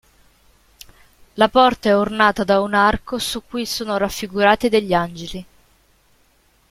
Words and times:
La 1.35 1.47
porta 1.47 1.89
è 1.89 1.95
ornata 1.95 2.43
da 2.43 2.59
un 2.61 2.73
arco 2.73 3.19
su 3.19 3.43
cui 3.45 3.67
sono 3.67 3.97
raffigurati 3.97 4.67
degli 4.67 4.93
angeli. 4.93 5.45